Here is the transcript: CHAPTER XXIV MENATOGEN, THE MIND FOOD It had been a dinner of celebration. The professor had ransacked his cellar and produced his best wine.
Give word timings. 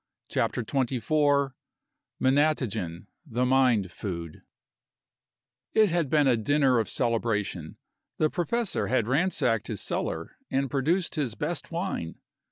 CHAPTER 0.29 0.63
XXIV 0.63 1.51
MENATOGEN, 2.19 3.05
THE 3.23 3.45
MIND 3.45 3.91
FOOD 3.91 4.41
It 5.73 5.91
had 5.91 6.09
been 6.09 6.25
a 6.25 6.35
dinner 6.35 6.79
of 6.79 6.89
celebration. 6.89 7.77
The 8.17 8.31
professor 8.31 8.87
had 8.87 9.05
ransacked 9.07 9.67
his 9.67 9.79
cellar 9.83 10.37
and 10.49 10.71
produced 10.71 11.13
his 11.13 11.35
best 11.35 11.69
wine. 11.69 12.15